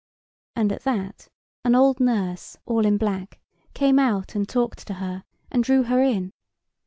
And 0.55 0.71
at 0.71 0.81
that 0.81 1.27
an 1.63 1.75
old 1.75 1.99
nurse, 1.99 2.57
all 2.65 2.87
in 2.87 2.97
black, 2.97 3.39
came 3.75 3.99
out 3.99 4.33
and 4.33 4.49
talked 4.49 4.87
to 4.87 4.95
her, 4.95 5.25
and 5.51 5.63
drew 5.63 5.83
her 5.83 6.01
in. 6.01 6.31